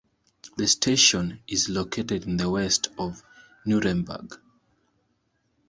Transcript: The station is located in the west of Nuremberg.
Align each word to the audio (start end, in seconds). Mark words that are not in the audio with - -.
The 0.57 0.65
station 0.65 1.41
is 1.47 1.69
located 1.69 2.23
in 2.23 2.37
the 2.37 2.49
west 2.49 2.87
of 2.97 3.21
Nuremberg. 3.67 4.35